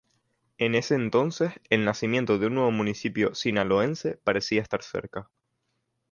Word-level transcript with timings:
En 0.57 0.73
ese 0.73 0.95
entonces, 0.95 1.51
el 1.69 1.85
nacimiento 1.85 2.39
de 2.39 2.47
un 2.47 2.55
nuevo 2.55 2.71
municipio 2.71 3.35
sinaloense 3.35 4.17
parecía 4.17 4.63
estar 4.63 4.81
cerca. 4.81 5.29